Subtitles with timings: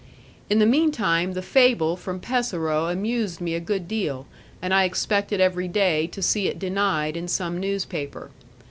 [0.49, 4.25] In the mean time the fable from Pesaro amused me a good deal,
[4.59, 8.31] and I expected every day to see it denied in some newspaper.